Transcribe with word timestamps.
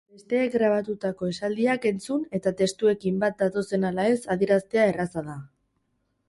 Besteek 0.13 0.53
grabatutako 0.53 1.27
esaldiak 1.33 1.85
entzun 1.89 2.23
eta 2.39 2.53
testuekin 2.63 3.21
bat 3.25 3.37
datozen 3.43 3.87
ala 3.91 4.07
ez 4.15 4.17
adieraztea 4.37 4.89
erraza 4.95 5.25
da. 5.29 5.39